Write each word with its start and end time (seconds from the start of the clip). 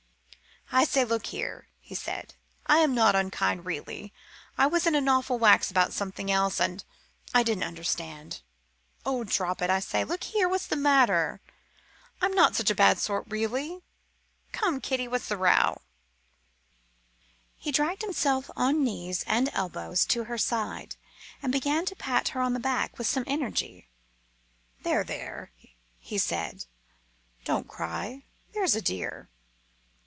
"I 0.73 0.85
say, 0.85 1.03
look 1.03 1.25
here," 1.25 1.67
he 1.81 1.95
said; 1.95 2.33
"I 2.65 2.77
am 2.77 2.95
not 2.95 3.13
unkind, 3.13 3.65
really. 3.65 4.13
I 4.57 4.67
was 4.67 4.87
in 4.87 4.95
an 4.95 5.09
awful 5.09 5.37
wax 5.37 5.69
about 5.69 5.91
something 5.91 6.31
else, 6.31 6.61
and 6.61 6.81
I 7.35 7.43
didn't 7.43 7.65
understand. 7.65 8.39
Oh! 9.05 9.25
drop 9.25 9.61
it. 9.61 9.69
I 9.69 9.81
say, 9.81 10.05
look 10.05 10.23
here, 10.23 10.47
what's 10.47 10.67
the 10.67 10.77
matter? 10.77 11.41
I'm 12.21 12.31
not 12.33 12.55
such 12.55 12.69
a 12.69 12.75
bad 12.75 12.99
sort, 12.99 13.25
really. 13.27 13.81
Come, 14.53 14.79
kiddie, 14.79 15.09
what's 15.09 15.27
the 15.27 15.35
row?" 15.35 15.81
He 17.57 17.73
dragged 17.73 18.01
himself 18.01 18.49
on 18.55 18.81
knees 18.81 19.25
and 19.27 19.49
elbows 19.51 20.05
to 20.05 20.23
her 20.23 20.37
side 20.37 20.95
and 21.43 21.51
began 21.51 21.85
to 21.87 21.97
pat 21.97 22.29
her 22.29 22.39
on 22.39 22.53
the 22.53 22.61
back, 22.61 22.97
with 22.97 23.07
some 23.07 23.25
energy: 23.27 23.89
"There, 24.83 25.03
there," 25.03 25.51
he 25.99 26.17
said; 26.17 26.63
"don't 27.43 27.67
cry, 27.67 28.23
there's 28.53 28.73
a 28.73 28.81
dear. 28.81 29.27